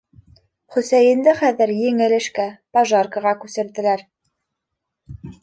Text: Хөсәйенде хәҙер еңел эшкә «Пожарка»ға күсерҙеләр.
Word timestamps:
Хөсәйенде 0.77 1.33
хәҙер 1.41 1.73
еңел 1.81 2.15
эшкә 2.17 2.47
«Пожарка»ға 2.79 3.35
күсерҙеләр. 3.45 4.05